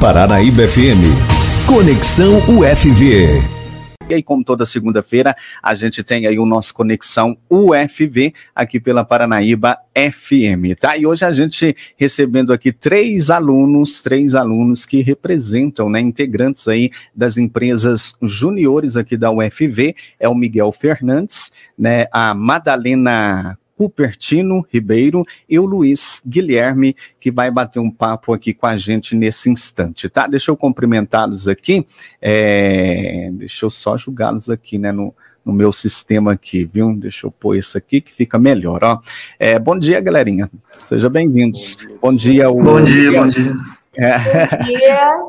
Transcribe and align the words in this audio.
Paranaíba 0.00 0.66
FM. 0.66 1.12
Conexão 1.68 2.38
UFV. 2.48 3.42
E 4.08 4.14
aí, 4.14 4.22
como 4.22 4.42
toda 4.42 4.64
segunda-feira, 4.64 5.36
a 5.62 5.74
gente 5.74 6.02
tem 6.02 6.26
aí 6.26 6.38
o 6.38 6.46
nosso 6.46 6.72
Conexão 6.72 7.36
UFV 7.50 8.32
aqui 8.54 8.80
pela 8.80 9.04
Paranaíba 9.04 9.76
FM, 9.94 10.74
tá? 10.80 10.96
E 10.96 11.04
hoje 11.04 11.26
a 11.26 11.34
gente 11.34 11.76
recebendo 11.98 12.50
aqui 12.50 12.72
três 12.72 13.28
alunos, 13.28 14.00
três 14.00 14.34
alunos 14.34 14.86
que 14.86 15.02
representam, 15.02 15.90
né, 15.90 16.00
integrantes 16.00 16.66
aí 16.66 16.90
das 17.14 17.36
empresas 17.36 18.14
juniores 18.22 18.96
aqui 18.96 19.18
da 19.18 19.30
UFV, 19.30 19.94
é 20.18 20.26
o 20.30 20.34
Miguel 20.34 20.72
Fernandes, 20.72 21.52
né, 21.78 22.06
a 22.10 22.32
Madalena 22.34 23.58
Cupertino 23.80 24.62
Ribeiro 24.70 25.26
e 25.48 25.58
o 25.58 25.64
Luiz 25.64 26.20
Guilherme, 26.26 26.94
que 27.18 27.30
vai 27.30 27.50
bater 27.50 27.78
um 27.78 27.90
papo 27.90 28.34
aqui 28.34 28.52
com 28.52 28.66
a 28.66 28.76
gente 28.76 29.16
nesse 29.16 29.48
instante, 29.48 30.06
tá? 30.06 30.26
Deixa 30.26 30.50
eu 30.50 30.56
cumprimentá-los 30.56 31.48
aqui, 31.48 31.86
é... 32.20 33.30
deixa 33.32 33.64
eu 33.64 33.70
só 33.70 33.96
julgá-los 33.96 34.50
aqui, 34.50 34.76
né, 34.76 34.92
no, 34.92 35.14
no 35.42 35.50
meu 35.50 35.72
sistema 35.72 36.32
aqui, 36.32 36.62
viu? 36.62 36.94
Deixa 36.94 37.26
eu 37.26 37.30
pôr 37.30 37.56
isso 37.56 37.78
aqui 37.78 38.02
que 38.02 38.12
fica 38.12 38.38
melhor, 38.38 38.84
ó. 38.84 39.00
É, 39.38 39.58
bom 39.58 39.78
dia, 39.78 39.98
galerinha. 39.98 40.50
Sejam 40.86 41.08
bem-vindos. 41.08 41.78
Bom 42.02 42.14
dia. 42.14 42.50
O... 42.50 42.62
Bom 42.62 42.84
dia, 42.84 43.12
bom 43.12 43.28
dia. 43.28 43.54
É... 43.96 44.18
Bom 44.18 44.66
dia. 44.66 45.24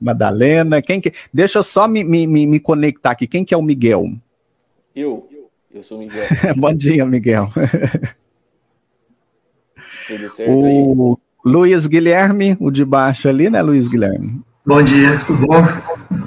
Madalena, 0.00 0.80
quem 0.80 1.00
que... 1.00 1.12
Deixa 1.34 1.58
eu 1.58 1.64
só 1.64 1.88
me, 1.88 2.04
me, 2.04 2.24
me 2.24 2.60
conectar 2.60 3.10
aqui. 3.10 3.26
Quem 3.26 3.44
que 3.44 3.52
é 3.52 3.56
o 3.56 3.62
Miguel? 3.62 4.12
Eu. 4.94 5.28
Eu 5.72 5.84
sou 5.84 5.98
o 5.98 6.00
Miguel. 6.00 6.26
Bom 6.58 6.74
dia, 6.74 7.06
Miguel. 7.06 7.48
Tudo 10.08 10.28
certo 10.28 10.50
o 10.52 11.16
aí? 11.16 11.22
Luiz 11.44 11.86
Guilherme, 11.86 12.56
o 12.58 12.72
de 12.72 12.84
baixo 12.84 13.28
ali, 13.28 13.48
né, 13.48 13.62
Luiz 13.62 13.88
Guilherme? 13.88 14.42
Bom 14.66 14.82
dia, 14.82 15.16
tudo 15.24 15.46
bom? 15.46 15.62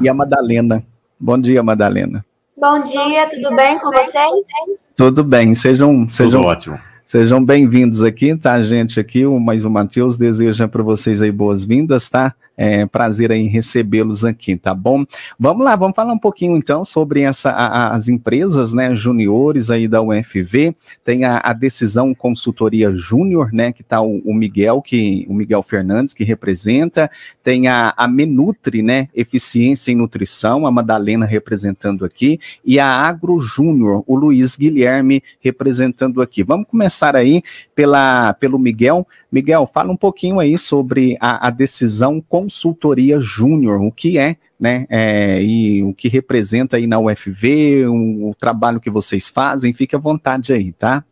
E 0.01 0.07
a 0.07 0.13
Madalena. 0.13 0.81
Bom 1.19 1.37
dia, 1.37 1.61
Madalena. 1.61 2.25
Bom 2.57 2.79
dia, 2.79 3.27
tudo 3.27 3.53
bem 3.53 3.77
com 3.79 3.91
vocês? 3.91 4.47
Tudo 4.95 5.23
bem, 5.23 5.53
sejam, 5.53 6.09
sejam 6.09 6.39
tudo 6.41 6.49
ótimo. 6.49 6.79
Sejam 7.05 7.43
bem-vindos 7.43 8.01
aqui, 8.01 8.35
tá, 8.35 8.63
gente? 8.63 8.99
Aqui, 8.99 9.25
o 9.25 9.39
mais 9.39 9.65
o 9.65 9.69
Matheus 9.69 10.17
deseja 10.17 10.67
para 10.67 10.81
vocês 10.81 11.21
aí 11.21 11.31
boas-vindas, 11.31 12.09
tá? 12.09 12.33
É 12.55 12.85
prazer 12.85 13.31
em 13.31 13.47
recebê-los 13.47 14.23
aqui, 14.23 14.55
tá 14.55 14.75
bom? 14.75 15.03
Vamos 15.39 15.65
lá, 15.65 15.75
vamos 15.75 15.95
falar 15.95 16.13
um 16.13 16.19
pouquinho 16.19 16.55
então 16.55 16.85
sobre 16.85 17.21
essa, 17.21 17.49
a, 17.49 17.95
as 17.95 18.07
empresas, 18.07 18.73
né, 18.73 18.93
juniores 18.93 19.71
aí 19.71 19.87
da 19.87 20.01
UFV. 20.01 20.75
Tem 21.03 21.25
a, 21.25 21.41
a 21.43 21.51
decisão 21.51 22.13
consultoria 22.13 22.93
júnior, 22.93 23.51
né, 23.51 23.71
que 23.71 23.81
tá 23.81 24.01
o, 24.01 24.21
o, 24.23 24.33
Miguel, 24.33 24.81
que 24.83 25.25
o 25.27 25.33
Miguel 25.33 25.63
Fernandes 25.63 26.13
que 26.13 26.23
representa. 26.23 27.09
Tem 27.43 27.67
a, 27.67 27.93
a 27.97 28.07
Menutri, 28.07 28.83
né, 28.83 29.09
eficiência 29.15 29.91
em 29.91 29.95
nutrição, 29.95 30.67
a 30.67 30.71
Madalena 30.71 31.25
representando 31.25 32.05
aqui 32.05 32.39
e 32.63 32.79
a 32.79 32.87
Agro 32.87 33.39
Júnior, 33.39 34.03
o 34.05 34.15
Luiz 34.15 34.55
Guilherme 34.55 35.23
representando 35.41 36.21
aqui. 36.21 36.43
Vamos 36.43 36.67
começar 36.67 37.15
aí 37.15 37.41
pela 37.75 38.33
pelo 38.33 38.59
Miguel. 38.59 39.07
Miguel, 39.33 39.67
fala 39.73 39.91
um 39.91 39.97
pouquinho 39.97 40.39
aí 40.39 40.59
sobre 40.59 41.17
a, 41.19 41.47
a 41.47 41.49
decisão 41.49 42.21
consultoria 42.21 43.19
júnior, 43.19 43.81
o 43.81 43.91
que 43.91 44.19
é, 44.19 44.35
né, 44.59 44.85
é, 44.91 45.41
e 45.41 45.81
o 45.81 45.91
que 45.91 46.07
representa 46.07 46.77
aí 46.77 46.85
na 46.85 46.99
UFV, 46.99 47.87
o, 47.87 48.35
trabalho 48.39 48.79
que 48.79 48.91
vocês 48.91 49.29
fazem, 49.29 49.73
fique 49.73 49.95
à 49.95 49.99
vontade 49.99 50.53
aí, 50.53 50.71
tá? 50.71 51.03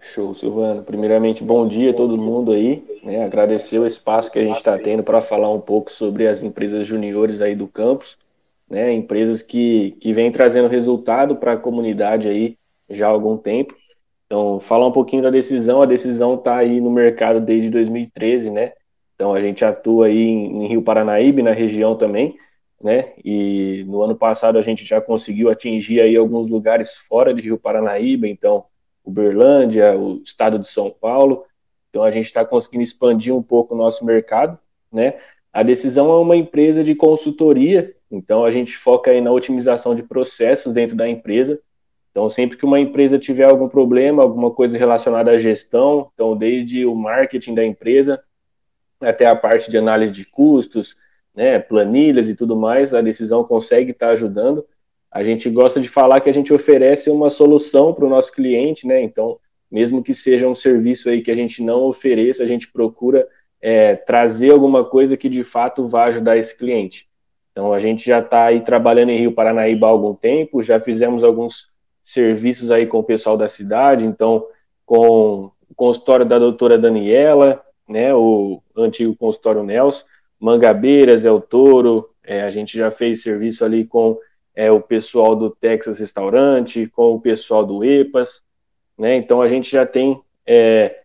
Show, 0.00 0.34
Silvano. 0.34 0.82
Primeiramente, 0.84 1.44
bom 1.44 1.68
dia 1.68 1.90
a 1.90 1.94
todo 1.94 2.16
mundo 2.16 2.50
aí. 2.50 2.82
Né? 3.02 3.22
Agradecer 3.22 3.78
o 3.78 3.86
espaço 3.86 4.32
que 4.32 4.38
a 4.38 4.42
gente 4.42 4.56
está 4.56 4.78
tendo 4.78 5.02
para 5.02 5.20
falar 5.20 5.52
um 5.52 5.60
pouco 5.60 5.92
sobre 5.92 6.26
as 6.26 6.42
empresas 6.42 6.86
juniores 6.86 7.42
aí 7.42 7.54
do 7.54 7.66
campus, 7.66 8.16
né? 8.68 8.92
Empresas 8.92 9.42
que, 9.42 9.96
que 10.00 10.14
vêm 10.14 10.30
trazendo 10.30 10.68
resultado 10.68 11.36
para 11.36 11.52
a 11.52 11.58
comunidade 11.58 12.26
aí 12.26 12.56
já 12.88 13.06
há 13.06 13.10
algum 13.10 13.36
tempo. 13.36 13.74
Então, 14.34 14.58
falar 14.58 14.88
um 14.88 14.90
pouquinho 14.90 15.22
da 15.22 15.30
decisão, 15.30 15.80
a 15.80 15.86
decisão 15.86 16.34
está 16.34 16.56
aí 16.56 16.80
no 16.80 16.90
mercado 16.90 17.40
desde 17.40 17.70
2013, 17.70 18.50
né? 18.50 18.72
Então, 19.14 19.32
a 19.32 19.40
gente 19.40 19.64
atua 19.64 20.06
aí 20.06 20.18
em, 20.18 20.66
Rio 20.66 20.82
Paranaíba, 20.82 21.40
na 21.40 21.52
região 21.52 21.94
também, 21.94 22.36
né? 22.82 23.12
E 23.24 23.84
no 23.86 24.02
ano 24.02 24.16
passado 24.16 24.58
a 24.58 24.60
gente 24.60 24.84
já 24.84 25.00
conseguiu 25.00 25.50
atingir 25.50 26.00
aí 26.00 26.16
alguns 26.16 26.48
lugares 26.48 26.96
fora 26.96 27.32
de 27.32 27.42
Rio 27.42 27.56
Paranaíba, 27.56 28.26
então, 28.26 28.64
Uberlândia, 29.04 29.96
o 29.96 30.20
estado 30.24 30.58
de 30.58 30.66
São 30.66 30.90
Paulo. 30.90 31.44
Então, 31.88 32.02
a 32.02 32.10
gente 32.10 32.26
está 32.26 32.44
conseguindo 32.44 32.82
expandir 32.82 33.32
um 33.32 33.42
pouco 33.42 33.72
o 33.72 33.78
nosso 33.78 34.04
mercado, 34.04 34.58
né? 34.90 35.14
A 35.52 35.62
decisão 35.62 36.10
é 36.10 36.18
uma 36.18 36.34
empresa 36.34 36.82
de 36.82 36.96
consultoria, 36.96 37.94
então 38.10 38.44
a 38.44 38.50
gente 38.50 38.76
foca 38.76 39.12
aí 39.12 39.20
na 39.20 39.30
otimização 39.30 39.94
de 39.94 40.02
processos 40.02 40.72
dentro 40.72 40.96
da 40.96 41.08
empresa, 41.08 41.60
então, 42.14 42.30
sempre 42.30 42.56
que 42.56 42.64
uma 42.64 42.78
empresa 42.78 43.18
tiver 43.18 43.50
algum 43.50 43.68
problema, 43.68 44.22
alguma 44.22 44.48
coisa 44.52 44.78
relacionada 44.78 45.32
à 45.32 45.36
gestão, 45.36 46.12
então 46.14 46.36
desde 46.36 46.86
o 46.86 46.94
marketing 46.94 47.56
da 47.56 47.64
empresa 47.64 48.22
até 49.00 49.26
a 49.26 49.34
parte 49.34 49.68
de 49.68 49.76
análise 49.76 50.12
de 50.12 50.24
custos, 50.24 50.96
né, 51.34 51.58
planilhas 51.58 52.28
e 52.28 52.36
tudo 52.36 52.54
mais, 52.54 52.94
a 52.94 53.00
decisão 53.00 53.42
consegue 53.42 53.90
estar 53.90 54.10
ajudando. 54.10 54.64
A 55.10 55.24
gente 55.24 55.50
gosta 55.50 55.80
de 55.80 55.88
falar 55.88 56.20
que 56.20 56.30
a 56.30 56.32
gente 56.32 56.54
oferece 56.54 57.10
uma 57.10 57.30
solução 57.30 57.92
para 57.92 58.06
o 58.06 58.08
nosso 58.08 58.30
cliente, 58.30 58.86
né? 58.86 59.02
Então, 59.02 59.40
mesmo 59.68 60.00
que 60.00 60.14
seja 60.14 60.46
um 60.46 60.54
serviço 60.54 61.08
aí 61.08 61.20
que 61.20 61.32
a 61.32 61.34
gente 61.34 61.64
não 61.64 61.82
ofereça, 61.82 62.44
a 62.44 62.46
gente 62.46 62.70
procura 62.70 63.26
é, 63.60 63.96
trazer 63.96 64.52
alguma 64.52 64.84
coisa 64.84 65.16
que 65.16 65.28
de 65.28 65.42
fato 65.42 65.84
vá 65.84 66.04
ajudar 66.04 66.36
esse 66.36 66.56
cliente. 66.56 67.08
Então, 67.50 67.72
a 67.72 67.80
gente 67.80 68.06
já 68.06 68.20
está 68.20 68.44
aí 68.44 68.60
trabalhando 68.60 69.10
em 69.10 69.18
Rio 69.18 69.32
Paranaíba 69.32 69.88
há 69.88 69.90
algum 69.90 70.14
tempo, 70.14 70.62
já 70.62 70.78
fizemos 70.78 71.24
alguns 71.24 71.73
serviços 72.04 72.70
aí 72.70 72.86
com 72.86 72.98
o 72.98 73.04
pessoal 73.04 73.34
da 73.34 73.48
cidade, 73.48 74.04
então 74.04 74.46
com 74.84 75.50
o 75.70 75.74
consultório 75.74 76.26
da 76.26 76.38
doutora 76.38 76.76
Daniela, 76.76 77.64
né, 77.88 78.14
o 78.14 78.62
antigo 78.76 79.16
consultório 79.16 79.62
Nelson, 79.62 80.04
Mangabeiras, 80.38 81.24
El 81.24 81.40
Toro, 81.40 82.10
é, 82.22 82.42
a 82.42 82.50
gente 82.50 82.76
já 82.76 82.90
fez 82.90 83.22
serviço 83.22 83.64
ali 83.64 83.86
com 83.86 84.18
é, 84.54 84.70
o 84.70 84.80
pessoal 84.80 85.34
do 85.34 85.48
Texas 85.48 85.98
Restaurante, 85.98 86.86
com 86.88 87.14
o 87.14 87.20
pessoal 87.20 87.64
do 87.64 87.82
EPAS, 87.82 88.42
né, 88.98 89.16
então 89.16 89.40
a 89.40 89.48
gente 89.48 89.72
já 89.72 89.86
tem 89.86 90.20
é, 90.46 91.00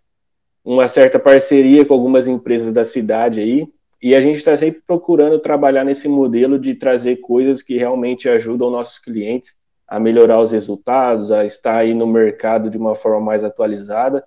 uma 0.63 0.89
certa 0.89 1.17
parceria 1.17 1.85
com 1.85 1.93
algumas 1.93 2.27
empresas 2.27 2.73
da 2.73 2.83
cidade 2.83 3.39
aí, 3.39 3.67
e 4.01 4.15
a 4.15 4.21
gente 4.21 4.38
está 4.38 4.55
sempre 4.55 4.81
procurando 4.85 5.39
trabalhar 5.39 5.83
nesse 5.83 6.07
modelo 6.07 6.59
de 6.59 6.73
trazer 6.73 7.17
coisas 7.17 7.61
que 7.61 7.77
realmente 7.77 8.29
ajudam 8.29 8.69
nossos 8.69 8.97
clientes 8.99 9.58
a 9.89 10.00
melhorar 10.00 10.39
os 10.39 10.51
resultados, 10.51 11.31
a 11.31 11.45
estar 11.45 11.77
aí 11.77 11.95
no 11.95 12.05
mercado 12.05 12.69
de 12.69 12.77
uma 12.77 12.94
forma 12.94 13.19
mais 13.19 13.44
atualizada. 13.44 14.23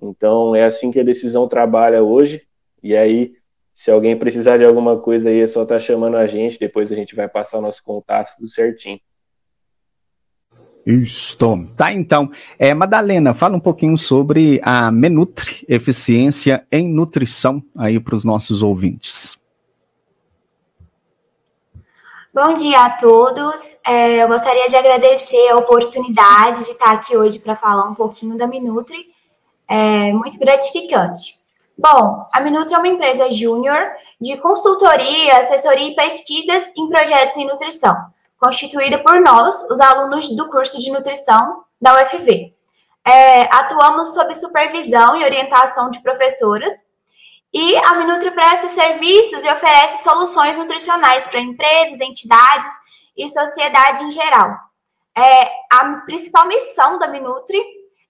Então, 0.00 0.54
é 0.54 0.64
assim 0.64 0.90
que 0.90 1.00
a 1.00 1.04
decisão 1.04 1.48
trabalha 1.48 2.02
hoje. 2.02 2.42
E 2.82 2.94
aí, 2.94 3.32
se 3.72 3.90
alguém 3.90 4.18
precisar 4.18 4.58
de 4.58 4.66
alguma 4.66 5.00
coisa 5.00 5.30
aí, 5.30 5.40
é 5.40 5.46
só 5.46 5.62
estar 5.62 5.76
tá 5.76 5.80
chamando 5.80 6.16
a 6.16 6.26
gente. 6.26 6.58
Depois 6.58 6.92
a 6.92 6.94
gente 6.94 7.16
vai 7.16 7.26
passar 7.26 7.58
o 7.58 7.62
nosso 7.62 7.82
contato 7.82 8.36
tudo 8.36 8.48
certinho. 8.48 9.00
Isso. 10.84 11.36
Tá, 11.76 11.92
então. 11.92 12.30
É, 12.58 12.74
Madalena, 12.74 13.32
fala 13.32 13.56
um 13.56 13.60
pouquinho 13.60 13.96
sobre 13.96 14.60
a 14.62 14.90
Menutri, 14.90 15.64
eficiência 15.68 16.66
em 16.70 16.88
nutrição 16.88 17.62
aí 17.76 17.98
para 17.98 18.14
os 18.14 18.24
nossos 18.24 18.62
ouvintes. 18.62 19.37
Bom 22.40 22.54
dia 22.54 22.84
a 22.84 22.90
todos. 22.90 23.78
É, 23.84 24.22
eu 24.22 24.28
gostaria 24.28 24.68
de 24.68 24.76
agradecer 24.76 25.48
a 25.48 25.56
oportunidade 25.56 26.66
de 26.66 26.70
estar 26.70 26.92
aqui 26.92 27.16
hoje 27.16 27.40
para 27.40 27.56
falar 27.56 27.88
um 27.88 27.96
pouquinho 27.96 28.38
da 28.38 28.46
Minutri. 28.46 29.08
É 29.68 30.12
muito 30.12 30.38
gratificante. 30.38 31.34
Bom, 31.76 32.28
a 32.32 32.40
Minutri 32.40 32.74
é 32.74 32.78
uma 32.78 32.86
empresa 32.86 33.28
júnior 33.32 33.80
de 34.20 34.36
consultoria, 34.36 35.36
assessoria 35.38 35.90
e 35.90 35.96
pesquisas 35.96 36.70
em 36.78 36.88
projetos 36.88 37.36
em 37.38 37.44
nutrição, 37.44 37.96
constituída 38.38 38.98
por 38.98 39.20
nós, 39.20 39.60
os 39.68 39.80
alunos 39.80 40.28
do 40.36 40.48
curso 40.48 40.78
de 40.78 40.92
nutrição 40.92 41.64
da 41.82 42.00
UFV. 42.00 42.54
É, 43.04 43.52
atuamos 43.52 44.14
sob 44.14 44.32
supervisão 44.32 45.16
e 45.16 45.24
orientação 45.24 45.90
de 45.90 46.00
professoras 46.00 46.72
e 47.52 47.76
a 47.76 47.94
Minutri 47.94 48.30
presta 48.30 48.68
serviços 48.68 49.44
e 49.44 49.50
oferece 49.50 50.04
soluções 50.04 50.56
nutricionais 50.56 51.26
para 51.28 51.40
empresas, 51.40 52.00
entidades 52.00 52.68
e 53.16 53.28
sociedade 53.28 54.04
em 54.04 54.10
geral. 54.10 54.54
É, 55.16 55.50
a 55.72 56.02
principal 56.04 56.46
missão 56.46 56.98
da 56.98 57.08
Minutri 57.08 57.60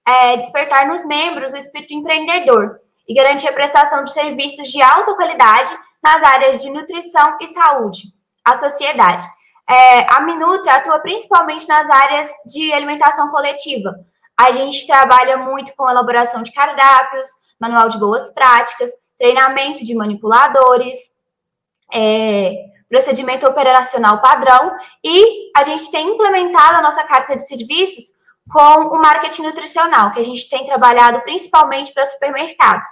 é 0.06 0.37
despertar 0.37 0.88
nos 0.88 1.05
membros 1.05 1.52
o 1.52 1.56
espírito 1.56 1.94
empreendedor 1.94 2.81
e 3.08 3.14
garantir 3.14 3.49
a 3.49 3.52
prestação 3.52 4.05
de 4.05 4.12
serviços 4.12 4.69
de 4.69 4.82
alta 4.82 5.14
qualidade 5.14 5.75
nas 6.02 6.23
áreas 6.23 6.61
de 6.62 6.70
nutrição 6.70 7.38
e 7.40 7.46
saúde 7.46 8.02
à 8.44 8.58
sociedade. 8.58 9.25
É, 9.69 10.12
a 10.12 10.20
Minutri 10.20 10.70
atua 10.70 10.99
principalmente 10.99 11.69
nas 11.69 11.88
áreas 11.88 12.31
de 12.46 12.73
alimentação 12.73 13.31
coletiva. 13.31 13.94
A 14.38 14.52
gente 14.52 14.87
trabalha 14.87 15.37
muito 15.37 15.75
com 15.76 15.88
elaboração 15.88 16.43
de 16.43 16.52
cardápios, 16.52 17.29
manual 17.61 17.88
de 17.88 17.99
boas 17.99 18.32
práticas, 18.32 18.90
treinamento 19.19 19.85
de 19.85 19.94
manipuladores, 19.94 20.97
é, 21.93 22.55
procedimento 22.88 23.47
operacional 23.47 24.20
padrão, 24.20 24.76
e 25.05 25.50
a 25.56 25.65
gente 25.65 25.91
tem 25.91 26.09
implementado 26.09 26.76
a 26.76 26.82
nossa 26.82 27.03
carta 27.05 27.37
de 27.37 27.47
serviços 27.47 28.19
com 28.49 28.97
o 28.97 29.00
marketing 29.00 29.43
nutricional, 29.43 30.12
que 30.12 30.20
a 30.20 30.25
gente 30.25 30.49
tem 30.49 30.65
trabalhado 30.65 31.20
principalmente 31.23 31.93
para 31.93 32.06
supermercados. 32.06 32.88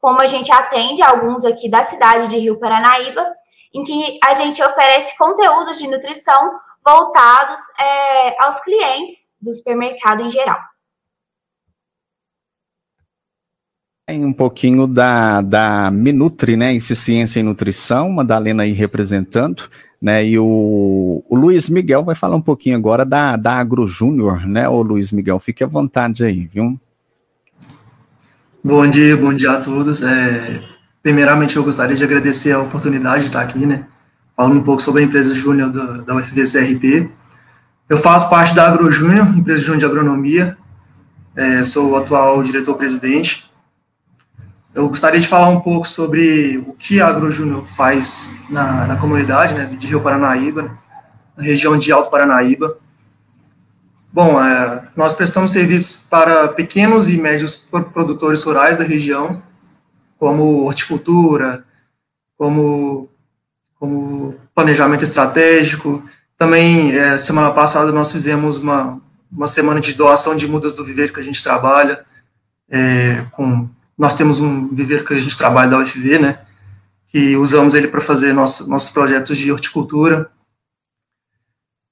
Como 0.00 0.20
a 0.20 0.26
gente 0.26 0.50
atende 0.50 1.02
alguns 1.02 1.44
aqui 1.44 1.68
da 1.68 1.84
cidade 1.84 2.28
de 2.28 2.38
Rio 2.38 2.58
Paranaíba, 2.58 3.26
em 3.74 3.82
que 3.84 4.18
a 4.24 4.34
gente 4.34 4.62
oferece 4.62 5.16
conteúdos 5.18 5.78
de 5.78 5.88
nutrição 5.88 6.58
voltados 6.84 7.60
é, 7.78 8.42
aos 8.42 8.60
clientes 8.60 9.36
do 9.40 9.52
supermercado 9.52 10.22
em 10.22 10.30
geral. 10.30 10.58
Tem 10.58 10.74
um 14.12 14.32
pouquinho 14.32 14.86
da, 14.86 15.40
da 15.40 15.90
Minutri, 15.90 16.56
né? 16.56 16.74
Eficiência 16.74 17.40
em 17.40 17.42
Nutrição, 17.42 18.10
Madalena 18.10 18.62
aí 18.62 18.72
representando, 18.72 19.62
né? 20.00 20.26
E 20.26 20.38
o, 20.38 21.24
o 21.26 21.34
Luiz 21.34 21.70
Miguel 21.70 22.04
vai 22.04 22.14
falar 22.14 22.36
um 22.36 22.42
pouquinho 22.42 22.76
agora 22.76 23.04
da, 23.04 23.36
da 23.36 23.54
Agro 23.54 23.86
Júnior, 23.86 24.46
né? 24.46 24.68
Ô 24.68 24.82
Luiz 24.82 25.10
Miguel, 25.10 25.38
fique 25.40 25.64
à 25.64 25.66
vontade 25.66 26.22
aí, 26.22 26.46
viu? 26.52 26.78
Bom 28.62 28.86
dia, 28.86 29.16
bom 29.16 29.32
dia 29.32 29.52
a 29.52 29.60
todos. 29.60 30.02
É, 30.02 30.60
primeiramente, 31.02 31.56
eu 31.56 31.64
gostaria 31.64 31.96
de 31.96 32.04
agradecer 32.04 32.52
a 32.52 32.60
oportunidade 32.60 33.20
de 33.20 33.26
estar 33.26 33.40
aqui, 33.40 33.64
né? 33.64 33.86
Falando 34.36 34.58
um 34.58 34.62
pouco 34.62 34.82
sobre 34.82 35.00
a 35.00 35.04
empresa 35.04 35.34
Júnior 35.34 35.70
da, 35.70 36.02
da 36.02 36.16
UFVCRP. 36.16 37.08
Eu 37.88 37.96
faço 37.96 38.28
parte 38.28 38.54
da 38.54 38.66
Agro 38.66 38.90
Júnior, 38.90 39.26
empresa 39.28 39.62
Júnior 39.62 39.78
de 39.78 39.86
Agronomia. 39.86 40.58
É, 41.34 41.64
sou 41.64 41.92
o 41.92 41.96
atual 41.96 42.42
diretor-presidente 42.42 43.53
eu 44.74 44.88
gostaria 44.88 45.20
de 45.20 45.28
falar 45.28 45.48
um 45.48 45.60
pouco 45.60 45.86
sobre 45.86 46.58
o 46.58 46.72
que 46.72 47.00
a 47.00 47.06
AgroJúnior 47.06 47.64
faz 47.76 48.36
na, 48.50 48.86
na 48.86 48.96
comunidade 48.96 49.54
né, 49.54 49.66
de 49.66 49.86
Rio 49.86 50.00
Paranaíba, 50.00 50.76
na 51.36 51.44
região 51.44 51.78
de 51.78 51.92
Alto 51.92 52.10
Paranaíba. 52.10 52.76
Bom, 54.12 54.42
é, 54.42 54.88
nós 54.96 55.14
prestamos 55.14 55.52
serviços 55.52 56.04
para 56.10 56.48
pequenos 56.48 57.08
e 57.08 57.16
médios 57.16 57.68
produtores 57.92 58.42
rurais 58.42 58.76
da 58.76 58.84
região, 58.84 59.40
como 60.18 60.64
horticultura, 60.64 61.64
como, 62.36 63.08
como 63.78 64.34
planejamento 64.54 65.04
estratégico. 65.04 66.02
Também, 66.36 66.96
é, 66.96 67.16
semana 67.16 67.52
passada, 67.52 67.92
nós 67.92 68.10
fizemos 68.10 68.58
uma, 68.58 69.00
uma 69.30 69.46
semana 69.46 69.80
de 69.80 69.94
doação 69.94 70.36
de 70.36 70.48
mudas 70.48 70.74
do 70.74 70.84
viveiro 70.84 71.12
que 71.12 71.20
a 71.20 71.24
gente 71.24 71.42
trabalha, 71.42 72.04
é, 72.68 73.24
com 73.30 73.68
nós 73.96 74.14
temos 74.14 74.40
um 74.40 74.68
viveiro 74.68 75.04
que 75.04 75.14
a 75.14 75.18
gente 75.18 75.36
trabalha 75.36 75.70
da 75.70 75.78
UFV, 75.78 76.18
né, 76.18 76.38
que 77.06 77.36
usamos 77.36 77.74
ele 77.74 77.88
para 77.88 78.00
fazer 78.00 78.32
nosso, 78.32 78.68
nossos 78.68 78.90
projetos 78.90 79.38
de 79.38 79.52
horticultura. 79.52 80.30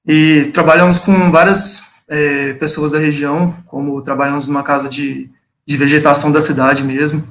E 0.05 0.51
trabalhamos 0.53 0.99
com 0.99 1.31
várias 1.31 1.93
é, 2.07 2.53
pessoas 2.53 2.91
da 2.91 2.99
região, 2.99 3.55
como 3.65 4.01
trabalhamos 4.01 4.47
numa 4.47 4.63
casa 4.63 4.89
de, 4.89 5.29
de 5.65 5.77
vegetação 5.77 6.29
da 6.31 6.41
cidade 6.41 6.83
mesmo. 6.83 7.25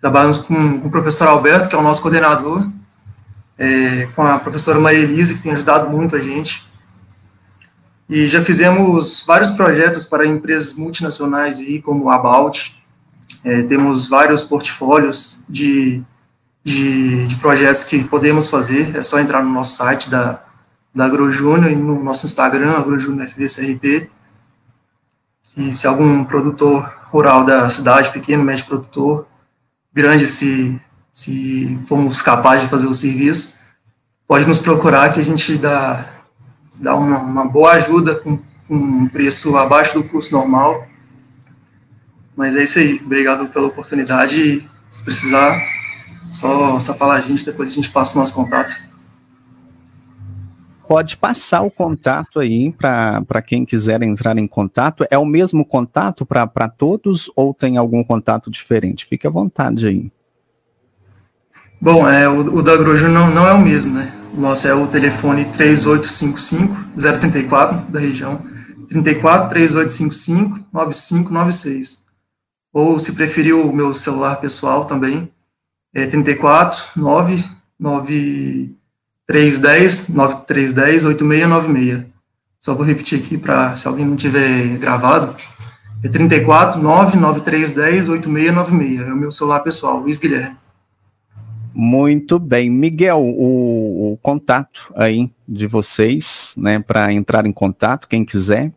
Trabalhamos 0.00 0.38
com, 0.38 0.80
com 0.80 0.88
o 0.88 0.90
professor 0.90 1.28
Alberto, 1.28 1.68
que 1.68 1.74
é 1.74 1.78
o 1.78 1.82
nosso 1.82 2.00
coordenador, 2.00 2.66
é, 3.58 4.06
com 4.16 4.22
a 4.22 4.38
professora 4.38 4.80
Maria 4.80 5.00
Elise, 5.00 5.34
que 5.34 5.42
tem 5.42 5.52
ajudado 5.52 5.90
muito 5.90 6.16
a 6.16 6.20
gente. 6.20 6.66
E 8.08 8.26
já 8.28 8.42
fizemos 8.42 9.24
vários 9.26 9.50
projetos 9.50 10.04
para 10.04 10.26
empresas 10.26 10.74
multinacionais, 10.74 11.58
aí, 11.58 11.80
como 11.80 12.10
a 12.10 12.18
Balt, 12.18 12.72
é, 13.44 13.62
temos 13.62 14.08
vários 14.08 14.42
portfólios 14.42 15.44
de, 15.48 16.02
de, 16.64 17.26
de, 17.26 17.36
projetos 17.36 17.84
que 17.84 18.02
podemos 18.02 18.48
fazer. 18.48 18.96
É 18.96 19.02
só 19.02 19.20
entrar 19.20 19.42
no 19.42 19.50
nosso 19.50 19.76
site 19.76 20.08
da, 20.08 20.42
da 20.94 21.04
AgroJúnior 21.04 21.70
e 21.70 21.76
no 21.76 22.02
nosso 22.02 22.26
Instagram, 22.26 22.72
AgroJúnior 22.72 23.28
FVCRP. 23.28 24.10
E 25.56 25.72
se 25.74 25.86
algum 25.86 26.24
produtor 26.24 26.90
rural 27.10 27.44
da 27.44 27.68
cidade, 27.68 28.10
pequeno, 28.10 28.42
médio 28.42 28.66
produtor, 28.66 29.26
grande, 29.92 30.26
se, 30.26 30.80
se 31.12 31.78
formos 31.86 32.22
capazes 32.22 32.62
de 32.62 32.70
fazer 32.70 32.86
o 32.86 32.94
serviço, 32.94 33.60
pode 34.26 34.46
nos 34.46 34.58
procurar 34.58 35.12
que 35.12 35.20
a 35.20 35.24
gente 35.24 35.56
dá, 35.56 36.06
dá 36.74 36.96
uma, 36.96 37.18
uma 37.18 37.44
boa 37.44 37.72
ajuda 37.72 38.14
com, 38.16 38.38
com 38.66 38.74
um 38.74 39.06
preço 39.06 39.56
abaixo 39.56 39.94
do 39.94 40.08
custo 40.08 40.34
normal 40.34 40.88
mas 42.36 42.54
é 42.56 42.62
isso 42.62 42.78
aí. 42.78 43.00
Obrigado 43.04 43.48
pela 43.48 43.66
oportunidade. 43.66 44.66
Se 44.90 45.02
precisar, 45.02 45.60
só, 46.26 46.78
só 46.80 46.94
falar 46.94 47.16
a 47.16 47.20
gente, 47.20 47.44
depois 47.44 47.68
a 47.68 47.72
gente 47.72 47.90
passa 47.90 48.16
o 48.16 48.20
nosso 48.20 48.32
contato. 48.34 48.74
Pode 50.86 51.16
passar 51.16 51.62
o 51.62 51.70
contato 51.70 52.38
aí 52.38 52.70
para 52.72 53.40
quem 53.40 53.64
quiser 53.64 54.02
entrar 54.02 54.36
em 54.36 54.46
contato. 54.46 55.06
É 55.10 55.16
o 55.16 55.24
mesmo 55.24 55.64
contato 55.64 56.26
para 56.26 56.68
todos 56.68 57.30
ou 57.34 57.54
tem 57.54 57.78
algum 57.78 58.04
contato 58.04 58.50
diferente? 58.50 59.06
Fique 59.06 59.26
à 59.26 59.30
vontade 59.30 59.88
aí. 59.88 60.12
Bom, 61.80 62.06
é, 62.08 62.28
o, 62.28 62.56
o 62.56 62.62
da 62.62 62.76
Grojo 62.76 63.08
não, 63.08 63.30
não 63.30 63.48
é 63.48 63.52
o 63.52 63.60
mesmo, 63.60 63.94
né? 63.94 64.12
O 64.36 64.40
nosso 64.40 64.68
é 64.68 64.74
o 64.74 64.86
telefone 64.86 65.46
3855-034 65.46 67.88
da 67.88 67.98
região, 68.00 68.42
34 68.88 69.48
3855 69.48 70.60
9596 70.72 72.04
ou 72.74 72.98
se 72.98 73.14
preferir 73.14 73.54
o 73.54 73.72
meu 73.72 73.94
celular 73.94 74.40
pessoal 74.40 74.84
também, 74.84 75.30
é 75.94 76.06
34 76.06 77.00
9 77.00 77.44
9 77.78 78.74
310 79.28 80.08
9310 80.08 81.04
8696. 81.04 82.12
Só 82.58 82.74
vou 82.74 82.84
repetir 82.84 83.20
aqui 83.20 83.38
para 83.38 83.76
se 83.76 83.86
alguém 83.86 84.04
não 84.04 84.16
tiver 84.16 84.76
gravado. 84.78 85.36
É 86.02 86.08
34 86.08 86.82
9 86.82 87.16
9310 87.16 88.08
8696. 88.08 89.08
É 89.08 89.12
o 89.12 89.16
meu 89.16 89.30
celular 89.30 89.60
pessoal, 89.60 90.00
Luiz 90.00 90.18
Guilherme. 90.18 90.56
Muito 91.72 92.40
bem. 92.40 92.68
Miguel, 92.68 93.20
o, 93.20 94.12
o 94.12 94.18
contato 94.20 94.92
aí 94.96 95.30
de 95.46 95.66
vocês, 95.66 96.54
né, 96.56 96.80
para 96.80 97.12
entrar 97.12 97.46
em 97.46 97.52
contato, 97.52 98.08
quem 98.08 98.24
quiser. 98.24 98.72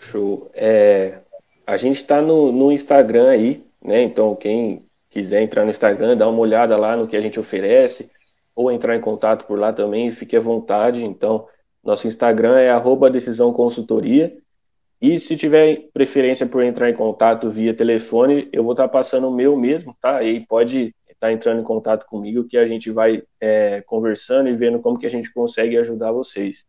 Show. 0.00 0.50
É, 0.54 1.18
a 1.66 1.76
gente 1.76 1.96
está 1.96 2.20
no, 2.20 2.52
no 2.52 2.70
Instagram 2.70 3.28
aí, 3.30 3.62
né? 3.82 4.02
Então, 4.02 4.34
quem 4.34 4.82
quiser 5.10 5.42
entrar 5.42 5.64
no 5.64 5.70
Instagram, 5.70 6.16
dá 6.16 6.28
uma 6.28 6.40
olhada 6.40 6.76
lá 6.76 6.96
no 6.96 7.06
que 7.06 7.16
a 7.16 7.20
gente 7.20 7.38
oferece, 7.38 8.10
ou 8.54 8.70
entrar 8.70 8.96
em 8.96 9.00
contato 9.00 9.46
por 9.46 9.58
lá 9.58 9.72
também, 9.72 10.10
fique 10.10 10.36
à 10.36 10.40
vontade. 10.40 11.04
Então, 11.04 11.46
nosso 11.82 12.06
Instagram 12.06 12.58
é 12.58 12.70
arroba 12.70 13.10
decisão 13.10 13.52
consultoria. 13.52 14.36
E 15.00 15.18
se 15.18 15.36
tiver 15.36 15.88
preferência 15.92 16.46
por 16.46 16.62
entrar 16.62 16.88
em 16.88 16.94
contato 16.94 17.50
via 17.50 17.74
telefone, 17.74 18.48
eu 18.52 18.62
vou 18.62 18.72
estar 18.72 18.84
tá 18.84 18.88
passando 18.88 19.28
o 19.28 19.34
meu 19.34 19.56
mesmo, 19.56 19.96
tá? 20.00 20.22
E 20.22 20.46
pode 20.46 20.94
estar 21.08 21.26
tá 21.26 21.32
entrando 21.32 21.60
em 21.60 21.64
contato 21.64 22.06
comigo 22.06 22.44
que 22.44 22.56
a 22.56 22.66
gente 22.66 22.90
vai 22.90 23.22
é, 23.40 23.82
conversando 23.82 24.48
e 24.48 24.56
vendo 24.56 24.80
como 24.80 24.98
que 24.98 25.06
a 25.06 25.10
gente 25.10 25.32
consegue 25.32 25.76
ajudar 25.76 26.12
vocês. 26.12 26.64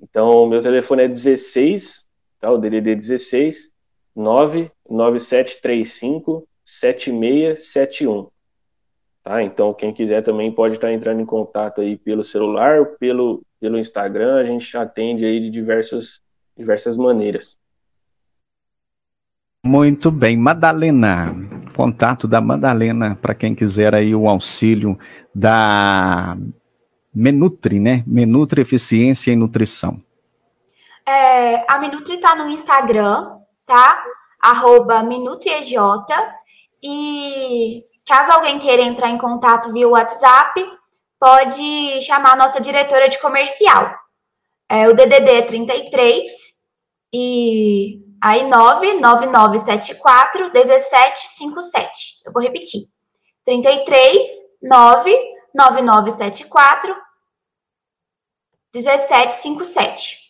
Então, 0.00 0.46
meu 0.46 0.60
telefone 0.60 1.04
é 1.04 1.08
16, 1.08 2.06
tá? 2.38 2.50
O 2.50 2.58
DDD 2.58 2.94
16 2.94 3.73
99735 4.16 6.48
7671. 6.64 8.28
Tá? 9.22 9.42
Então, 9.42 9.72
quem 9.72 9.92
quiser 9.92 10.22
também 10.22 10.52
pode 10.52 10.74
estar 10.74 10.92
entrando 10.92 11.20
em 11.20 11.26
contato 11.26 11.80
aí 11.80 11.96
pelo 11.96 12.22
celular, 12.22 12.84
pelo, 12.98 13.42
pelo 13.60 13.78
Instagram, 13.78 14.36
a 14.36 14.44
gente 14.44 14.76
atende 14.76 15.24
aí 15.24 15.40
de 15.40 15.50
diversas, 15.50 16.20
diversas 16.56 16.96
maneiras. 16.96 17.58
Muito 19.64 20.10
bem, 20.10 20.36
Madalena, 20.36 21.34
contato 21.74 22.28
da 22.28 22.38
Madalena 22.38 23.18
para 23.20 23.34
quem 23.34 23.54
quiser 23.54 23.94
aí 23.94 24.14
o 24.14 24.28
auxílio 24.28 24.98
da 25.34 26.36
Menutri, 27.14 27.80
né? 27.80 28.04
Menutri 28.06 28.60
Eficiência 28.60 29.32
e 29.32 29.36
Nutrição. 29.36 30.02
É, 31.06 31.70
a 31.70 31.78
Menutri 31.78 32.16
está 32.16 32.36
no 32.36 32.50
Instagram, 32.50 33.38
tá? 33.66 34.04
Arroba 34.42 35.02
MinutoEJ. 35.02 35.74
E 36.82 37.82
caso 38.06 38.32
alguém 38.32 38.58
queira 38.58 38.82
entrar 38.82 39.10
em 39.10 39.18
contato 39.18 39.72
via 39.72 39.88
WhatsApp, 39.88 40.62
pode 41.18 42.02
chamar 42.02 42.32
a 42.32 42.36
nossa 42.36 42.60
diretora 42.60 43.08
de 43.08 43.18
comercial. 43.18 43.94
É, 44.68 44.86
o 44.88 44.94
DDD 44.94 45.30
é 45.30 45.42
33 45.42 46.30
e 47.12 48.00
aí 48.20 48.48
99974 48.48 50.52
1757. 50.52 52.22
Eu 52.26 52.32
vou 52.32 52.42
repetir. 52.42 52.82
33 53.44 54.28
99974 54.62 56.96
1757. 58.74 60.23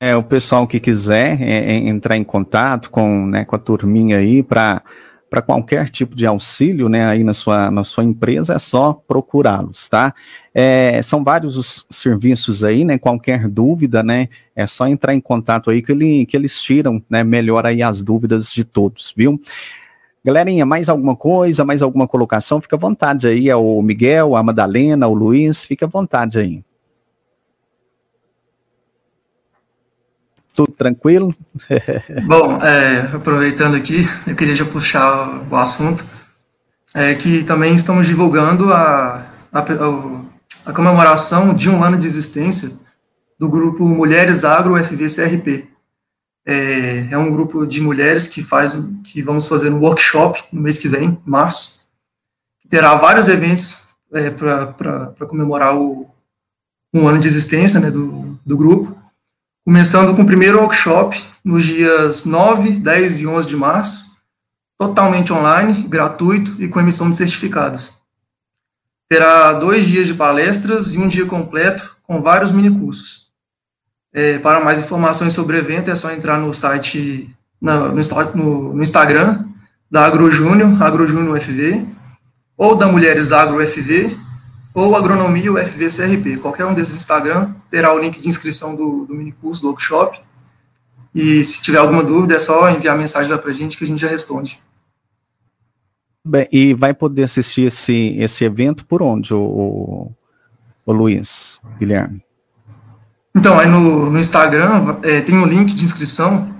É, 0.00 0.14
o 0.14 0.22
pessoal 0.22 0.64
que 0.66 0.78
quiser 0.78 1.42
é, 1.42 1.72
é, 1.72 1.76
entrar 1.76 2.16
em 2.16 2.22
contato 2.22 2.88
com, 2.88 3.26
né, 3.26 3.44
com 3.44 3.56
a 3.56 3.58
turminha 3.58 4.18
aí 4.18 4.42
para 4.42 4.82
para 5.30 5.42
qualquer 5.42 5.90
tipo 5.90 6.16
de 6.16 6.24
auxílio, 6.24 6.88
né, 6.88 7.04
aí 7.04 7.22
na 7.22 7.34
sua, 7.34 7.70
na 7.70 7.84
sua 7.84 8.02
empresa, 8.02 8.54
é 8.54 8.58
só 8.58 8.94
procurá-los, 9.06 9.86
tá? 9.86 10.14
É, 10.54 11.02
são 11.02 11.22
vários 11.22 11.58
os 11.58 11.84
serviços 11.90 12.64
aí, 12.64 12.82
né, 12.82 12.96
qualquer 12.96 13.46
dúvida, 13.46 14.02
né, 14.02 14.30
é 14.56 14.66
só 14.66 14.88
entrar 14.88 15.14
em 15.14 15.20
contato 15.20 15.68
aí 15.68 15.82
que, 15.82 15.92
ele, 15.92 16.24
que 16.24 16.34
eles 16.34 16.62
tiram, 16.62 17.02
né, 17.10 17.22
melhor 17.22 17.66
aí 17.66 17.82
as 17.82 18.02
dúvidas 18.02 18.50
de 18.50 18.64
todos, 18.64 19.12
viu? 19.14 19.38
Galerinha, 20.24 20.64
mais 20.64 20.88
alguma 20.88 21.14
coisa, 21.14 21.62
mais 21.62 21.82
alguma 21.82 22.08
colocação, 22.08 22.58
fica 22.58 22.76
à 22.76 22.78
vontade 22.78 23.26
aí, 23.26 23.50
é 23.50 23.56
o 23.56 23.82
Miguel, 23.82 24.34
a 24.34 24.42
Madalena, 24.42 25.08
o 25.08 25.14
Luiz, 25.14 25.62
fica 25.62 25.84
à 25.84 25.88
vontade 25.88 26.38
aí. 26.38 26.62
Tudo 30.58 30.72
tranquilo? 30.72 31.32
Bom, 32.26 32.60
é, 32.60 33.14
aproveitando 33.14 33.76
aqui, 33.76 34.08
eu 34.26 34.34
queria 34.34 34.56
já 34.56 34.64
puxar 34.64 35.46
o 35.48 35.54
assunto, 35.54 36.04
é 36.92 37.14
que 37.14 37.44
também 37.44 37.76
estamos 37.76 38.08
divulgando 38.08 38.74
a, 38.74 39.24
a, 39.52 39.60
a 40.66 40.72
comemoração 40.72 41.54
de 41.54 41.70
um 41.70 41.84
ano 41.84 41.96
de 41.96 42.08
existência 42.08 42.72
do 43.38 43.48
grupo 43.48 43.86
Mulheres 43.86 44.44
Agro 44.44 44.84
FVCRP. 44.84 45.68
É, 46.44 47.06
é 47.12 47.16
um 47.16 47.30
grupo 47.30 47.64
de 47.64 47.80
mulheres 47.80 48.26
que 48.26 48.42
faz, 48.42 48.76
que 49.04 49.22
vamos 49.22 49.46
fazer 49.46 49.70
um 49.70 49.78
workshop 49.78 50.42
no 50.52 50.60
mês 50.60 50.76
que 50.76 50.88
vem, 50.88 51.16
março. 51.24 51.86
Terá 52.68 52.96
vários 52.96 53.28
eventos 53.28 53.86
é, 54.12 54.28
para 54.28 55.14
comemorar 55.28 55.78
o 55.78 56.10
um 56.92 57.06
ano 57.06 57.20
de 57.20 57.28
existência 57.28 57.78
né, 57.78 57.92
do, 57.92 58.40
do 58.44 58.56
grupo 58.56 58.97
começando 59.68 60.16
com 60.16 60.22
o 60.22 60.26
primeiro 60.26 60.60
workshop 60.60 61.22
nos 61.44 61.62
dias 61.62 62.24
9, 62.24 62.70
10 62.70 63.20
e 63.20 63.26
11 63.26 63.46
de 63.46 63.54
março, 63.54 64.16
totalmente 64.78 65.30
online, 65.30 65.82
gratuito 65.82 66.56
e 66.58 66.66
com 66.66 66.80
emissão 66.80 67.10
de 67.10 67.16
certificados. 67.18 67.98
Terá 69.10 69.52
dois 69.52 69.86
dias 69.86 70.06
de 70.06 70.14
palestras 70.14 70.94
e 70.94 70.98
um 70.98 71.06
dia 71.06 71.26
completo 71.26 71.98
com 72.02 72.22
vários 72.22 72.50
minicursos. 72.50 73.30
É, 74.10 74.38
para 74.38 74.64
mais 74.64 74.80
informações 74.80 75.34
sobre 75.34 75.56
o 75.56 75.58
evento 75.58 75.90
é 75.90 75.94
só 75.94 76.10
entrar 76.12 76.38
no 76.38 76.54
site, 76.54 77.28
no, 77.60 77.92
no, 78.34 78.72
no 78.72 78.82
Instagram 78.82 79.44
da 79.90 80.06
AgroJúnior, 80.06 80.82
AgroJúnior 80.82 81.38
FV, 81.38 81.86
ou 82.56 82.74
da 82.74 82.88
Mulheres 82.88 83.32
Agro 83.32 83.60
FV, 83.66 84.16
ou 84.72 84.96
Agronomia 84.96 85.52
UFV 85.52 85.88
CRP. 85.88 86.38
Qualquer 86.38 86.64
um 86.64 86.72
desses 86.72 86.96
Instagram 86.96 87.52
terá 87.70 87.92
o 87.94 87.98
link 87.98 88.20
de 88.20 88.28
inscrição 88.28 88.74
do, 88.74 89.04
do 89.06 89.14
mini 89.14 89.32
curso, 89.32 89.62
do 89.62 89.68
workshop. 89.68 90.20
E 91.14 91.42
se 91.42 91.62
tiver 91.62 91.78
alguma 91.78 92.04
dúvida, 92.04 92.34
é 92.34 92.38
só 92.38 92.70
enviar 92.70 92.96
mensagem 92.96 93.30
lá 93.30 93.38
para 93.38 93.50
a 93.50 93.54
gente 93.54 93.76
que 93.76 93.84
a 93.84 93.86
gente 93.86 94.00
já 94.00 94.08
responde. 94.08 94.60
Bem, 96.26 96.46
e 96.52 96.74
vai 96.74 96.92
poder 96.92 97.24
assistir 97.24 97.62
esse, 97.62 98.14
esse 98.18 98.44
evento 98.44 98.84
por 98.84 99.02
onde, 99.02 99.32
o, 99.32 100.12
o 100.84 100.92
Luiz, 100.92 101.60
Guilherme? 101.78 102.22
Então, 103.34 103.58
aí 103.58 103.68
no, 103.68 104.10
no 104.10 104.18
Instagram 104.18 104.98
é, 105.02 105.20
tem 105.20 105.36
um 105.36 105.46
link 105.46 105.74
de 105.74 105.84
inscrição 105.84 106.54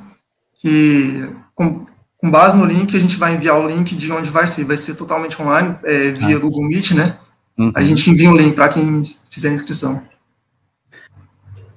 que, 0.55 1.29
com, 1.55 1.85
com, 2.17 2.31
base 2.31 2.57
no 2.57 2.65
link, 2.65 2.97
a 2.97 3.01
gente 3.01 3.17
vai 3.17 3.35
enviar 3.35 3.59
o 3.59 3.67
link 3.67 3.95
de 3.97 4.11
onde 4.13 4.31
vai 4.31 4.47
ser. 4.47 4.65
Vai 4.65 4.77
ser 4.77 4.95
totalmente 4.95 5.41
online, 5.41 5.77
é, 5.85 6.11
via 6.13 6.37
ah. 6.37 6.39
Google 6.39 6.67
Meet, 6.67 6.93
né? 6.93 7.17
Uhum. 7.59 7.73
A 7.75 7.83
gente 7.83 8.09
envia 8.11 8.31
um 8.31 8.37
link 8.37 8.55
para 8.55 8.69
quem 8.69 9.03
fizer 9.29 9.51
a 9.51 9.55
inscrição. 9.55 10.03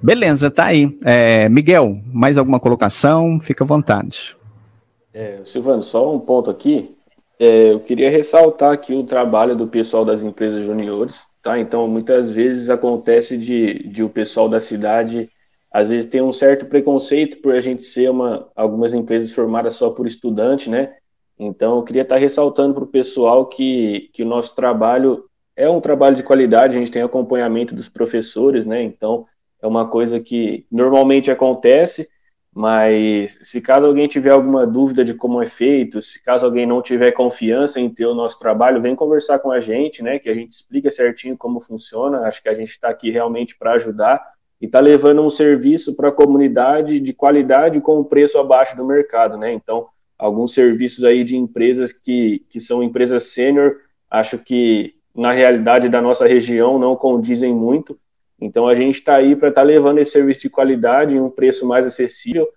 Beleza, 0.02 0.50
tá 0.50 0.66
aí. 0.66 0.98
É, 1.06 1.48
Miguel, 1.48 1.96
mais 2.12 2.38
alguma 2.38 2.60
colocação? 2.60 3.40
Fica 3.40 3.64
à 3.64 3.68
vontade. 3.68 4.36
É, 5.14 5.40
Silvano, 5.46 5.84
só 5.84 6.14
um 6.14 6.20
ponto 6.20 6.50
aqui. 6.50 6.96
É, 7.40 7.72
eu 7.72 7.80
queria 7.80 8.10
ressaltar 8.10 8.72
aqui 8.72 8.94
o 8.94 9.04
trabalho 9.04 9.56
do 9.56 9.68
pessoal 9.68 10.04
das 10.04 10.24
empresas 10.24 10.64
juniores, 10.64 11.24
tá? 11.44 11.60
Então, 11.60 11.88
muitas 11.88 12.32
vezes 12.32 12.70
acontece 12.70 13.38
de, 13.38 13.88
de 13.90 14.04
o 14.04 14.10
pessoal 14.10 14.50
da 14.50 14.60
cidade, 14.60 15.30
às 15.72 15.90
vezes 15.90 16.10
tem 16.10 16.22
um 16.22 16.34
certo 16.34 16.66
preconceito 16.66 17.38
por 17.38 17.54
a 17.54 17.60
gente 17.60 17.84
ser 17.84 18.10
uma, 18.10 18.48
algumas 18.56 18.94
empresas 18.94 19.32
formadas 19.32 19.74
só 19.76 19.90
por 19.90 20.08
estudante, 20.08 20.70
né? 20.70 20.94
Então, 21.38 21.78
eu 21.78 21.84
queria 21.84 22.04
estar 22.04 22.18
ressaltando 22.18 22.74
para 22.74 22.84
o 22.84 22.88
pessoal 22.88 23.48
que, 23.48 24.10
que 24.14 24.24
o 24.24 24.28
nosso 24.28 24.56
trabalho 24.56 25.26
é 25.56 25.70
um 25.70 25.82
trabalho 25.82 26.16
de 26.16 26.24
qualidade, 26.24 26.76
a 26.76 26.80
gente 26.80 26.92
tem 26.92 27.02
acompanhamento 27.02 27.74
dos 27.76 27.90
professores, 27.90 28.66
né? 28.66 28.82
Então, 28.84 29.26
é 29.62 29.68
uma 29.68 29.88
coisa 29.88 30.20
que 30.20 30.66
normalmente 30.72 31.30
acontece, 31.30 32.10
mas 32.54 33.40
se 33.44 33.62
caso 33.62 33.86
alguém 33.86 34.08
tiver 34.08 34.32
alguma 34.32 34.68
dúvida 34.68 35.06
de 35.06 35.14
como 35.14 35.42
é 35.42 35.46
feito, 35.46 36.02
se 36.02 36.22
caso 36.22 36.46
alguém 36.46 36.66
não 36.66 36.82
tiver 36.82 37.12
confiança 37.12 37.80
em 37.80 37.90
ter 37.90 38.06
o 38.06 38.14
nosso 38.14 38.38
trabalho, 38.40 38.82
vem 38.82 38.96
conversar 38.96 39.40
com 39.40 39.52
a 39.52 39.62
gente, 39.62 40.04
né? 40.04 40.20
Que 40.20 40.30
a 40.30 40.34
gente 40.34 40.52
explica 40.52 40.92
certinho 40.92 41.38
como 41.38 41.62
funciona. 41.62 42.22
Acho 42.22 42.44
que 42.44 42.50
a 42.50 42.54
gente 42.54 42.72
está 42.72 42.90
aqui 42.90 43.10
realmente 43.10 43.58
para 43.58 43.74
ajudar 43.74 44.22
e 44.60 44.66
está 44.66 44.82
levando 44.82 45.22
um 45.22 45.30
serviço 45.30 45.96
para 45.96 46.10
a 46.10 46.12
comunidade 46.12 47.00
de 47.00 47.14
qualidade 47.14 47.80
com 47.80 48.00
um 48.00 48.04
preço 48.04 48.38
abaixo 48.38 48.76
do 48.76 48.86
mercado, 48.86 49.38
né? 49.38 49.54
Então, 49.54 49.88
alguns 50.18 50.54
serviços 50.54 51.06
aí 51.06 51.24
de 51.24 51.38
empresas 51.38 51.94
que, 51.94 52.46
que 52.50 52.60
são 52.60 52.84
empresas 52.84 53.24
sênior, 53.24 53.78
acho 54.10 54.38
que 54.38 54.94
na 55.16 55.32
realidade 55.32 55.88
da 55.88 56.02
nossa 56.02 56.28
região 56.28 56.78
não 56.78 56.96
condizem 56.98 57.54
muito. 57.54 57.98
Então 58.42 58.68
a 58.68 58.74
gente 58.74 58.96
está 58.96 59.18
aí 59.18 59.36
para 59.36 59.50
estar 59.50 59.62
tá 59.62 59.68
levando 59.68 60.00
esse 60.00 60.12
serviço 60.12 60.42
de 60.42 60.50
qualidade 60.50 61.16
em 61.16 61.20
um 61.20 61.30
preço 61.30 61.66
mais 61.66 61.86
acessível. 61.86 62.48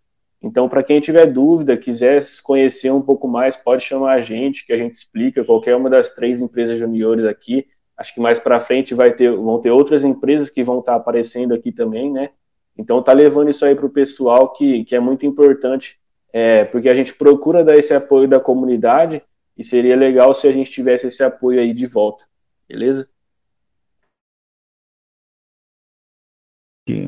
Então, 0.42 0.68
para 0.68 0.82
quem 0.82 1.00
tiver 1.00 1.26
dúvida, 1.26 1.76
quiser 1.76 2.22
conhecer 2.42 2.90
um 2.90 3.00
pouco 3.00 3.26
mais, 3.26 3.56
pode 3.56 3.82
chamar 3.82 4.12
a 4.12 4.20
gente, 4.20 4.66
que 4.66 4.74
a 4.74 4.76
gente 4.76 4.92
explica 4.92 5.42
qualquer 5.42 5.74
uma 5.74 5.88
das 5.88 6.10
três 6.10 6.40
empresas 6.40 6.78
juniores 6.78 7.24
aqui. 7.24 7.66
Acho 7.96 8.14
que 8.14 8.20
mais 8.20 8.38
para 8.38 8.60
frente 8.60 8.94
vai 8.94 9.12
ter, 9.12 9.34
vão 9.34 9.58
ter 9.58 9.70
outras 9.70 10.04
empresas 10.04 10.50
que 10.50 10.62
vão 10.62 10.80
estar 10.80 10.92
tá 10.92 10.98
aparecendo 10.98 11.54
aqui 11.54 11.72
também, 11.72 12.12
né? 12.12 12.30
Então, 12.76 13.02
tá 13.02 13.12
levando 13.14 13.48
isso 13.48 13.64
aí 13.64 13.74
para 13.74 13.86
o 13.86 13.90
pessoal, 13.90 14.52
que, 14.52 14.84
que 14.84 14.94
é 14.94 15.00
muito 15.00 15.24
importante, 15.24 15.98
é, 16.30 16.64
porque 16.66 16.90
a 16.90 16.94
gente 16.94 17.14
procura 17.14 17.64
dar 17.64 17.76
esse 17.78 17.94
apoio 17.94 18.28
da 18.28 18.38
comunidade 18.38 19.22
e 19.56 19.64
seria 19.64 19.96
legal 19.96 20.34
se 20.34 20.46
a 20.46 20.52
gente 20.52 20.70
tivesse 20.70 21.06
esse 21.06 21.22
apoio 21.22 21.58
aí 21.60 21.72
de 21.72 21.86
volta. 21.86 22.26
Beleza? 22.68 23.08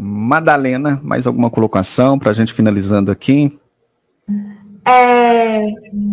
Madalena, 0.00 1.00
mais 1.02 1.26
alguma 1.26 1.50
colocação 1.50 2.18
para 2.18 2.30
a 2.30 2.35
gente 2.35 2.52
finalizando 2.52 3.11
aqui? 3.11 3.59
É, 4.87 5.66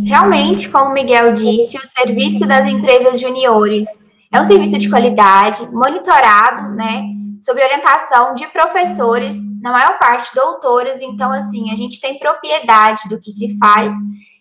realmente, 0.06 0.70
como 0.70 0.94
Miguel 0.94 1.32
disse, 1.34 1.78
o 1.78 1.86
serviço 1.86 2.46
das 2.46 2.68
empresas 2.68 3.20
juniores 3.20 3.88
é 4.32 4.42
um 4.42 4.46
serviço 4.46 4.78
de 4.78 4.90
qualidade, 4.90 5.66
monitorado, 5.72 6.76
né, 6.76 7.04
sob 7.40 7.62
orientação 7.62 8.34
de 8.34 8.48
professores, 8.48 9.36
na 9.62 9.72
maior 9.72 10.00
parte 10.00 10.34
doutores, 10.34 11.02
então, 11.02 11.32
assim, 11.32 11.72
a 11.72 11.76
gente 11.76 12.02
tem 12.02 12.18
propriedade 12.18 13.08
do 13.08 13.22
que 13.22 13.32
se 13.32 13.58
faz, 13.60 13.94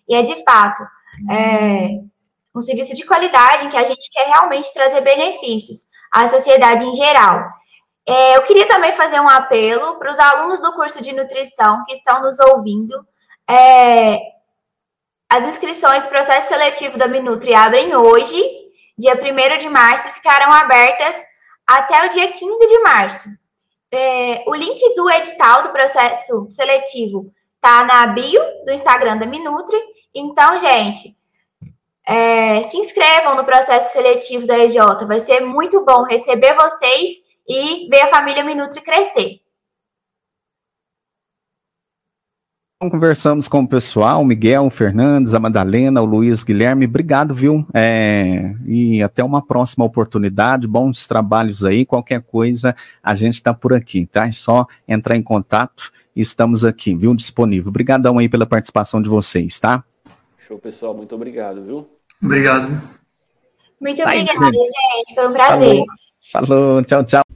e 0.09 0.15
é 0.15 0.23
de 0.23 0.43
fato 0.45 0.83
é, 1.31 1.91
um 2.55 2.63
serviço 2.63 2.95
de 2.95 3.05
qualidade 3.05 3.67
em 3.67 3.69
que 3.69 3.77
a 3.77 3.85
gente 3.85 4.11
quer 4.11 4.27
realmente 4.29 4.73
trazer 4.73 5.01
benefícios 5.03 5.85
à 6.13 6.29
sociedade 6.29 6.85
em 6.85 6.95
geral. 6.95 7.45
É, 8.07 8.37
eu 8.37 8.43
queria 8.43 8.67
também 8.67 8.93
fazer 8.93 9.21
um 9.21 9.29
apelo 9.29 9.97
para 9.99 10.11
os 10.11 10.19
alunos 10.19 10.61
do 10.61 10.73
curso 10.73 11.03
de 11.03 11.13
nutrição 11.13 11.85
que 11.85 11.95
estão 11.95 12.23
nos 12.23 12.39
ouvindo. 12.41 12.95
É, 13.49 14.19
as 15.31 15.45
inscrições 15.45 16.07
processo 16.07 16.49
seletivo 16.49 16.99
da 16.99 17.09
Minutri 17.09 17.55
abrem 17.55 17.95
hoje, 17.95 18.37
dia 18.99 19.15
1 19.15 19.59
de 19.59 19.69
março, 19.69 20.09
e 20.09 20.13
ficarão 20.13 20.53
abertas 20.53 21.17
até 21.67 22.07
o 22.07 22.11
dia 22.11 22.33
15 22.33 22.67
de 22.67 22.79
março. 22.81 23.29
É, 23.93 24.43
o 24.47 24.55
link 24.55 24.95
do 24.95 25.09
edital 25.11 25.63
do 25.63 25.71
processo 25.71 26.49
seletivo 26.51 27.33
está 27.55 27.85
na 27.85 28.07
bio 28.09 28.43
do 28.65 28.73
Instagram 28.73 29.19
da 29.19 29.27
Minutri. 29.27 29.79
Então, 30.15 30.59
gente, 30.59 31.17
é, 32.07 32.65
se 32.65 32.77
inscrevam 32.79 33.37
no 33.37 33.45
processo 33.45 33.93
seletivo 33.93 34.47
da 34.47 34.59
EJ. 34.59 34.77
Vai 35.07 35.21
ser 35.21 35.41
muito 35.41 35.85
bom 35.85 36.03
receber 36.03 36.55
vocês 36.55 37.22
e 37.49 37.89
ver 37.89 38.03
a 38.03 38.09
família 38.09 38.45
Minutri 38.45 38.81
crescer. 38.81 39.43
Então, 42.83 42.91
conversamos 42.91 43.47
com 43.47 43.61
o 43.61 43.69
pessoal, 43.69 44.21
o 44.21 44.25
Miguel, 44.25 44.67
o 44.67 44.71
Fernandes, 44.71 45.35
a 45.35 45.39
Madalena, 45.39 46.03
o 46.03 46.05
Luiz 46.05 46.43
Guilherme. 46.43 46.85
Obrigado, 46.85 47.33
viu? 47.33 47.65
É, 47.73 48.57
e 48.67 49.01
até 49.01 49.23
uma 49.23 49.41
próxima 49.41 49.85
oportunidade. 49.85 50.67
Bons 50.67 51.07
trabalhos 51.07 51.65
aí. 51.65 51.87
Qualquer 51.87 52.23
coisa, 52.23 52.75
a 53.01 53.15
gente 53.15 53.35
está 53.35 53.55
por 53.55 53.73
aqui, 53.73 54.05
tá? 54.05 54.27
É 54.27 54.33
só 54.33 54.67
entrar 54.89 55.17
em 55.17 55.23
contato 55.23 55.93
e 56.17 56.21
estamos 56.21 56.65
aqui, 56.65 56.93
viu? 56.93 57.15
Disponível. 57.15 57.69
Obrigadão 57.69 58.19
aí 58.19 58.29
pela 58.29 58.47
participação 58.47 59.01
de 59.01 59.09
vocês, 59.09 59.61
tá? 59.61 59.85
Show, 60.39 60.59
pessoal. 60.59 60.93
Muito 60.93 61.15
obrigado, 61.15 61.63
viu? 61.63 61.89
Obrigado. 62.21 62.67
Muito 63.81 64.03
obrigada, 64.03 64.51
gente. 64.51 65.15
Foi 65.15 65.29
um 65.29 65.33
prazer. 65.33 65.85
Falou, 66.33 66.49
Falou. 66.49 66.83
tchau, 66.83 67.05
tchau. 67.05 67.32